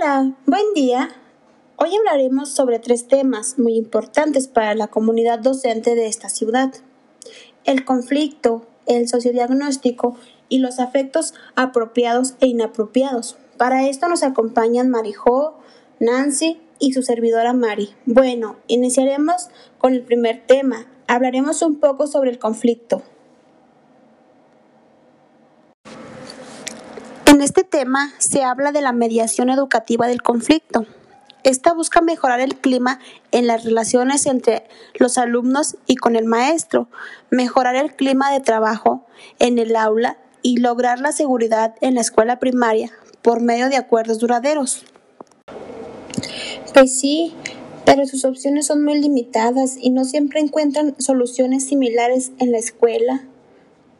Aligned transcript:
Hola, 0.00 0.32
buen 0.46 0.74
día. 0.74 1.08
Hoy 1.76 1.90
hablaremos 1.96 2.50
sobre 2.50 2.78
tres 2.78 3.08
temas 3.08 3.58
muy 3.58 3.76
importantes 3.76 4.46
para 4.46 4.74
la 4.76 4.86
comunidad 4.86 5.40
docente 5.40 5.96
de 5.96 6.06
esta 6.06 6.28
ciudad. 6.28 6.72
El 7.64 7.84
conflicto, 7.84 8.66
el 8.86 9.08
sociodiagnóstico 9.08 10.16
y 10.48 10.58
los 10.58 10.78
afectos 10.78 11.34
apropiados 11.56 12.34
e 12.40 12.46
inapropiados. 12.46 13.38
Para 13.56 13.88
esto 13.88 14.08
nos 14.08 14.22
acompañan 14.22 14.88
Marijó, 14.88 15.58
Nancy 15.98 16.60
y 16.78 16.92
su 16.92 17.02
servidora 17.02 17.52
Mari. 17.52 17.90
Bueno, 18.06 18.56
iniciaremos 18.68 19.48
con 19.78 19.94
el 19.94 20.02
primer 20.02 20.46
tema. 20.46 20.86
Hablaremos 21.08 21.62
un 21.62 21.80
poco 21.80 22.06
sobre 22.06 22.30
el 22.30 22.38
conflicto. 22.38 23.02
En 27.38 27.44
este 27.44 27.62
tema 27.62 28.12
se 28.18 28.42
habla 28.42 28.72
de 28.72 28.80
la 28.80 28.90
mediación 28.90 29.48
educativa 29.48 30.08
del 30.08 30.22
conflicto. 30.22 30.86
Esta 31.44 31.72
busca 31.72 32.00
mejorar 32.00 32.40
el 32.40 32.56
clima 32.56 32.98
en 33.30 33.46
las 33.46 33.62
relaciones 33.62 34.26
entre 34.26 34.64
los 34.94 35.18
alumnos 35.18 35.76
y 35.86 35.94
con 35.94 36.16
el 36.16 36.24
maestro, 36.24 36.88
mejorar 37.30 37.76
el 37.76 37.94
clima 37.94 38.32
de 38.32 38.40
trabajo 38.40 39.06
en 39.38 39.60
el 39.60 39.76
aula 39.76 40.18
y 40.42 40.56
lograr 40.56 40.98
la 40.98 41.12
seguridad 41.12 41.76
en 41.80 41.94
la 41.94 42.00
escuela 42.00 42.40
primaria 42.40 42.90
por 43.22 43.40
medio 43.40 43.68
de 43.68 43.76
acuerdos 43.76 44.18
duraderos. 44.18 44.84
Pues 46.74 46.98
sí, 46.98 47.36
pero 47.86 48.04
sus 48.06 48.24
opciones 48.24 48.66
son 48.66 48.82
muy 48.82 49.00
limitadas 49.00 49.76
y 49.80 49.90
no 49.90 50.02
siempre 50.02 50.40
encuentran 50.40 50.96
soluciones 50.98 51.68
similares 51.68 52.32
en 52.40 52.50
la 52.50 52.58
escuela. 52.58 53.22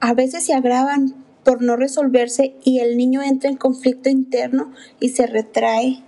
A 0.00 0.14
veces 0.14 0.42
se 0.42 0.54
agravan 0.54 1.25
por 1.46 1.62
no 1.62 1.76
resolverse 1.76 2.56
y 2.64 2.80
el 2.80 2.96
niño 2.96 3.22
entra 3.22 3.48
en 3.48 3.56
conflicto 3.56 4.08
interno 4.08 4.72
y 4.98 5.10
se 5.10 5.28
retrae. 5.28 6.02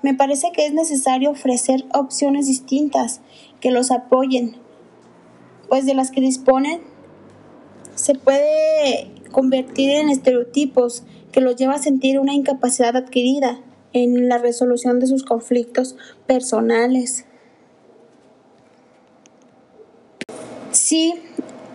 Me 0.00 0.14
parece 0.14 0.52
que 0.52 0.64
es 0.64 0.72
necesario 0.72 1.30
ofrecer 1.30 1.84
opciones 1.92 2.46
distintas 2.46 3.20
que 3.60 3.72
los 3.72 3.90
apoyen, 3.90 4.54
pues 5.68 5.86
de 5.86 5.94
las 5.94 6.12
que 6.12 6.20
disponen 6.20 6.82
se 7.96 8.14
puede 8.14 9.10
convertir 9.32 9.90
en 9.90 10.08
estereotipos 10.08 11.02
que 11.32 11.40
los 11.40 11.56
lleva 11.56 11.74
a 11.74 11.82
sentir 11.82 12.20
una 12.20 12.32
incapacidad 12.32 12.96
adquirida 12.96 13.60
en 13.92 14.28
la 14.28 14.38
resolución 14.38 15.00
de 15.00 15.08
sus 15.08 15.24
conflictos 15.24 15.96
personales. 16.28 17.24
Sí, 20.70 21.14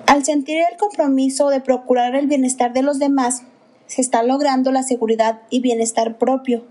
al 0.09 0.25
sentir 0.25 0.57
el 0.57 0.75
compromiso 0.75 1.49
de 1.49 1.61
procurar 1.61 2.15
el 2.15 2.25
bienestar 2.25 2.73
de 2.73 2.81
los 2.81 2.97
demás, 2.97 3.43
se 3.85 4.01
está 4.01 4.23
logrando 4.23 4.71
la 4.71 4.81
seguridad 4.81 5.43
y 5.51 5.59
bienestar 5.59 6.17
propio. 6.17 6.65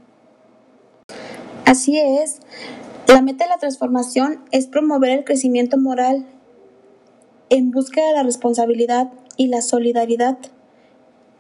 Así 1.65 1.97
es, 2.01 2.41
la 3.07 3.23
meta 3.23 3.45
de 3.45 3.51
la 3.51 3.59
transformación 3.59 4.41
es 4.51 4.67
promover 4.67 5.11
el 5.11 5.25
crecimiento 5.25 5.79
moral 5.79 6.27
en 7.49 7.71
busca 7.71 8.05
de 8.05 8.13
la 8.13 8.25
responsabilidad 8.25 9.13
y 9.37 9.47
la 9.47 9.63
solidaridad. 9.63 10.39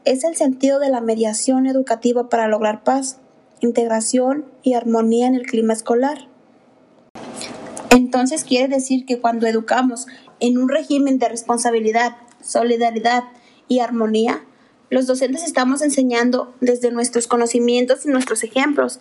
Es 0.04 0.22
el 0.22 0.36
sentido 0.36 0.78
de 0.78 0.90
la 0.90 1.00
mediación 1.00 1.66
educativa 1.66 2.28
para 2.28 2.46
lograr 2.46 2.84
paz, 2.84 3.18
integración 3.58 4.44
y 4.62 4.74
armonía 4.74 5.26
en 5.26 5.34
el 5.34 5.46
clima 5.46 5.72
escolar. 5.72 6.28
Entonces 7.90 8.44
quiere 8.44 8.68
decir 8.68 9.06
que 9.06 9.20
cuando 9.20 9.46
educamos 9.46 10.06
en 10.40 10.58
un 10.58 10.68
régimen 10.68 11.18
de 11.18 11.28
responsabilidad, 11.28 12.16
solidaridad 12.40 13.24
y 13.68 13.80
armonía, 13.80 14.44
los 14.90 15.06
docentes 15.06 15.42
estamos 15.42 15.82
enseñando 15.82 16.54
desde 16.60 16.90
nuestros 16.90 17.26
conocimientos 17.26 18.06
y 18.06 18.08
nuestros 18.08 18.42
ejemplos. 18.42 19.00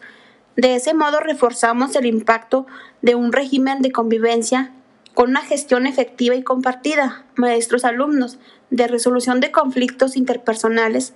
De 0.56 0.76
ese 0.76 0.94
modo 0.94 1.20
reforzamos 1.20 1.96
el 1.96 2.06
impacto 2.06 2.66
de 3.02 3.16
un 3.16 3.32
régimen 3.32 3.82
de 3.82 3.92
convivencia 3.92 4.74
con 5.14 5.30
una 5.32 5.42
gestión 5.42 5.88
efectiva 5.88 6.36
y 6.36 6.44
compartida, 6.44 7.26
maestros-alumnos, 7.36 8.38
de 8.70 8.88
resolución 8.88 9.40
de 9.40 9.52
conflictos 9.52 10.18
interpersonales 10.18 11.14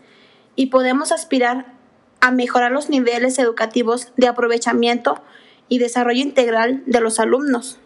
y 0.56 0.68
podemos 0.68 1.12
aspirar 1.12 1.74
a 2.22 2.32
mejorar 2.32 2.72
los 2.72 2.90
niveles 2.90 3.40
educativos 3.40 4.14
de 4.16 4.28
aprovechamiento 4.28 5.22
y 5.72 5.80
desarrollo 5.80 6.20
integral 6.20 6.84
de 6.86 7.00
los 7.00 7.18
alumnos. 7.22 7.80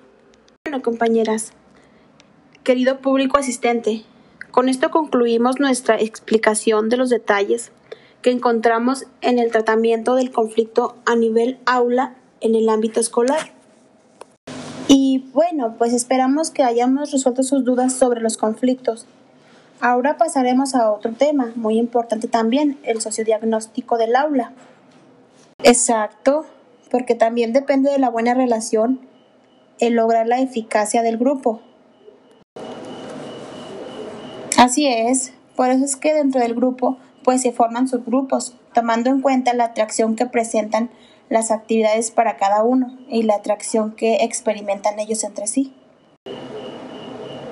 Bueno, 0.66 0.82
compañeras, 0.82 1.54
Querido 2.64 2.98
público 2.98 3.38
asistente, 3.38 4.06
con 4.50 4.70
esto 4.70 4.90
concluimos 4.90 5.60
nuestra 5.60 6.00
explicación 6.00 6.90
de 6.90 6.98
los 6.98 7.12
detalles 7.12 7.72
que 8.24 8.32
encontramos 8.32 9.06
en 9.22 9.38
el 9.38 9.52
tratamiento 9.52 10.16
del 10.16 10.32
conflicto 10.32 10.96
a 11.06 11.16
nivel 11.16 11.60
aula 11.68 12.16
en 12.42 12.56
el 12.56 12.70
ámbito 12.70 13.00
escolar. 13.00 13.52
Y 14.88 15.30
bueno, 15.32 15.76
pues 15.78 15.94
esperamos 15.94 16.50
que 16.50 16.64
hayamos 16.64 17.12
resuelto 17.12 17.44
sus 17.44 17.64
dudas 17.64 17.94
sobre 17.94 18.20
los 18.20 18.36
conflictos. 18.36 19.06
Ahora 19.80 20.18
pasaremos 20.18 20.74
a 20.74 20.92
otro 20.92 21.12
tema 21.12 21.52
muy 21.54 21.78
importante 21.78 22.28
también, 22.28 22.80
el 22.82 23.00
sociodiagnóstico 23.00 24.00
del 24.00 24.16
aula. 24.16 24.54
Exacto, 25.62 26.48
porque 26.96 27.14
también 27.14 27.52
depende 27.52 27.92
de 27.92 28.00
la 28.00 28.10
buena 28.10 28.34
relación 28.34 29.02
el 29.80 29.96
lograr 29.96 30.28
la 30.28 30.40
eficacia 30.40 31.02
del 31.02 31.18
grupo. 31.18 31.60
Así 34.58 34.88
es, 34.88 35.34
por 35.58 35.72
eso 35.72 35.84
es 35.84 35.98
que 35.98 36.14
dentro 36.14 36.40
del 36.40 36.56
grupo 36.56 36.98
pues 37.26 37.42
se 37.42 37.52
forman 37.52 37.90
subgrupos, 37.90 38.56
tomando 38.74 39.10
en 39.10 39.20
cuenta 39.20 39.54
la 39.54 39.66
atracción 39.66 40.16
que 40.16 40.26
presentan 40.26 40.90
las 41.28 41.52
actividades 41.52 42.12
para 42.12 42.38
cada 42.38 42.64
uno 42.64 42.98
y 43.10 43.24
la 43.24 43.36
atracción 43.36 43.94
que 43.94 44.24
experimentan 44.24 44.98
ellos 44.98 45.26
entre 45.26 45.48
sí. 45.48 45.74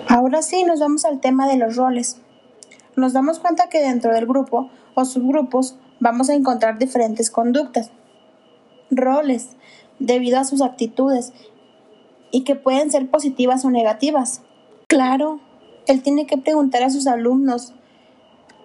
Ahora 0.07 0.41
sí, 0.41 0.63
nos 0.63 0.79
vamos 0.79 1.03
al 1.03 1.19
tema 1.19 1.49
de 1.49 1.57
los 1.57 1.75
roles. 1.75 2.15
Nos 2.95 3.11
damos 3.11 3.39
cuenta 3.39 3.67
que 3.67 3.81
dentro 3.81 4.13
del 4.13 4.25
grupo 4.25 4.69
o 4.95 5.03
subgrupos 5.03 5.75
vamos 5.99 6.29
a 6.29 6.33
encontrar 6.33 6.79
diferentes 6.79 7.29
conductas, 7.29 7.91
roles, 8.97 9.49
debido 9.99 10.39
a 10.39 10.43
sus 10.43 10.61
actitudes 10.61 11.33
y 12.31 12.43
que 12.43 12.55
pueden 12.55 12.91
ser 12.91 13.09
positivas 13.09 13.63
o 13.63 13.69
negativas. 13.69 14.41
Claro, 14.87 15.39
él 15.87 16.01
tiene 16.01 16.25
que 16.25 16.37
preguntar 16.37 16.83
a 16.83 16.89
sus 16.89 17.07
alumnos 17.07 17.73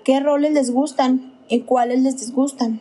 qué 0.05 0.21
roles 0.21 0.53
les 0.53 0.71
gustan 0.71 1.35
y 1.49 1.61
cuáles 1.61 2.03
les 2.03 2.19
disgustan. 2.19 2.81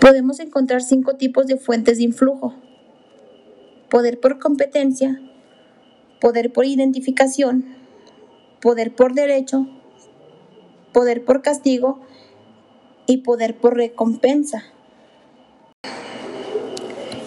Podemos 0.00 0.38
encontrar 0.40 0.82
cinco 0.82 1.16
tipos 1.16 1.46
de 1.46 1.56
fuentes 1.56 1.98
de 1.98 2.04
influjo. 2.04 2.54
Poder 3.90 4.20
por 4.20 4.38
competencia, 4.38 5.20
poder 6.20 6.52
por 6.52 6.66
identificación, 6.66 7.64
poder 8.60 8.94
por 8.94 9.14
derecho, 9.14 9.66
poder 10.92 11.24
por 11.24 11.42
castigo 11.42 12.00
y 13.06 13.18
poder 13.18 13.58
por 13.58 13.76
recompensa. 13.76 14.64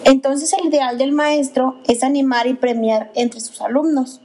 Entonces 0.07 0.53
el 0.53 0.67
ideal 0.67 0.97
del 0.97 1.11
maestro 1.11 1.75
es 1.85 2.01
animar 2.01 2.47
y 2.47 2.53
premiar 2.53 3.11
entre 3.13 3.41
sus 3.41 3.61
alumnos 3.61 4.21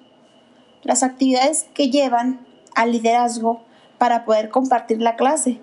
las 0.84 1.02
actividades 1.02 1.66
que 1.74 1.90
llevan 1.90 2.46
al 2.76 2.92
liderazgo 2.92 3.62
para 3.98 4.24
poder 4.24 4.48
compartir 4.48 5.02
la 5.02 5.16
clase. 5.16 5.60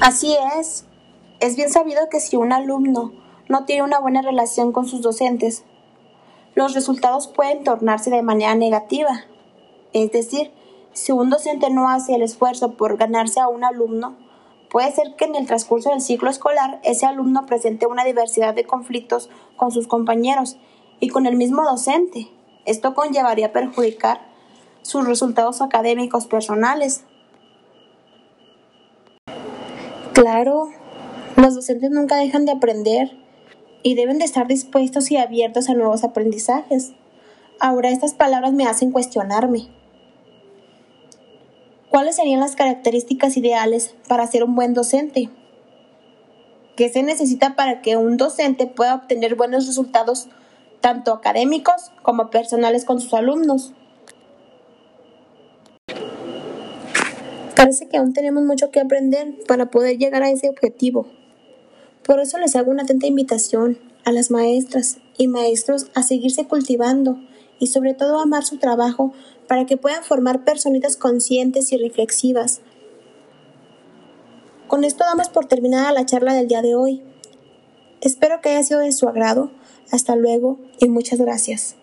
Así 0.00 0.36
es, 0.58 0.86
es 1.38 1.54
bien 1.54 1.70
sabido 1.70 2.08
que 2.10 2.18
si 2.18 2.34
un 2.34 2.52
alumno 2.52 3.12
no 3.48 3.64
tiene 3.64 3.84
una 3.84 4.00
buena 4.00 4.22
relación 4.22 4.72
con 4.72 4.88
sus 4.88 5.02
docentes, 5.02 5.64
los 6.56 6.74
resultados 6.74 7.28
pueden 7.28 7.62
tornarse 7.62 8.10
de 8.10 8.22
manera 8.22 8.56
negativa. 8.56 9.20
Es 9.92 10.10
decir, 10.10 10.50
si 10.92 11.12
un 11.12 11.30
docente 11.30 11.70
no 11.70 11.88
hace 11.88 12.16
el 12.16 12.22
esfuerzo 12.22 12.72
por 12.72 12.96
ganarse 12.96 13.38
a 13.38 13.46
un 13.46 13.62
alumno, 13.62 14.16
puede 14.70 14.92
ser 14.92 15.14
que 15.16 15.24
en 15.24 15.34
el 15.34 15.46
transcurso 15.46 15.90
del 15.90 16.00
ciclo 16.00 16.30
escolar 16.30 16.80
ese 16.84 17.06
alumno 17.06 17.46
presente 17.46 17.86
una 17.86 18.04
diversidad 18.04 18.54
de 18.54 18.64
conflictos 18.64 19.30
con 19.56 19.70
sus 19.70 19.86
compañeros 19.86 20.56
y 21.00 21.08
con 21.08 21.26
el 21.26 21.36
mismo 21.36 21.62
docente. 21.62 22.28
Esto 22.64 22.94
conllevaría 22.94 23.52
perjudicar 23.52 24.20
sus 24.82 25.06
resultados 25.06 25.62
académicos 25.62 26.26
personales. 26.26 27.04
Claro, 30.12 30.70
los 31.36 31.54
docentes 31.54 31.90
nunca 31.90 32.16
dejan 32.16 32.44
de 32.46 32.52
aprender 32.52 33.16
y 33.82 33.94
deben 33.94 34.18
de 34.18 34.24
estar 34.24 34.46
dispuestos 34.46 35.10
y 35.10 35.16
abiertos 35.16 35.68
a 35.68 35.74
nuevos 35.74 36.02
aprendizajes. 36.02 36.92
Ahora 37.60 37.90
estas 37.90 38.14
palabras 38.14 38.52
me 38.52 38.66
hacen 38.66 38.90
cuestionarme. 38.90 39.68
¿Cuáles 41.90 42.16
serían 42.16 42.40
las 42.40 42.56
características 42.56 43.36
ideales 43.36 43.94
para 44.08 44.26
ser 44.26 44.44
un 44.44 44.54
buen 44.54 44.74
docente? 44.74 45.30
¿Qué 46.76 46.88
se 46.90 47.02
necesita 47.02 47.56
para 47.56 47.80
que 47.80 47.96
un 47.96 48.16
docente 48.16 48.66
pueda 48.66 48.94
obtener 48.94 49.34
buenos 49.34 49.66
resultados 49.66 50.28
tanto 50.86 51.12
académicos 51.12 51.90
como 52.02 52.30
personales 52.30 52.84
con 52.84 53.00
sus 53.00 53.12
alumnos. 53.12 53.72
Parece 57.56 57.88
que 57.88 57.96
aún 57.96 58.12
tenemos 58.12 58.44
mucho 58.44 58.70
que 58.70 58.78
aprender 58.78 59.34
para 59.48 59.70
poder 59.70 59.98
llegar 59.98 60.22
a 60.22 60.30
ese 60.30 60.48
objetivo. 60.48 61.08
Por 62.04 62.20
eso 62.20 62.38
les 62.38 62.54
hago 62.54 62.70
una 62.70 62.84
atenta 62.84 63.08
invitación 63.08 63.78
a 64.04 64.12
las 64.12 64.30
maestras 64.30 64.98
y 65.18 65.26
maestros 65.26 65.86
a 65.94 66.04
seguirse 66.04 66.46
cultivando 66.46 67.18
y 67.58 67.68
sobre 67.68 67.94
todo 67.94 68.20
amar 68.20 68.44
su 68.44 68.58
trabajo 68.58 69.12
para 69.48 69.66
que 69.66 69.76
puedan 69.76 70.02
formar 70.02 70.44
personitas 70.44 70.96
conscientes 70.96 71.72
y 71.72 71.76
reflexivas. 71.76 72.60
Con 74.68 74.84
esto 74.84 75.04
damos 75.04 75.28
por 75.28 75.46
terminada 75.46 75.92
la 75.92 76.06
charla 76.06 76.34
del 76.34 76.48
día 76.48 76.62
de 76.62 76.74
hoy. 76.74 77.02
Espero 78.00 78.40
que 78.40 78.50
haya 78.50 78.62
sido 78.62 78.80
de 78.80 78.92
su 78.92 79.08
agrado. 79.08 79.50
Hasta 79.92 80.16
luego 80.16 80.58
y 80.80 80.88
muchas 80.88 81.20
gracias. 81.20 81.76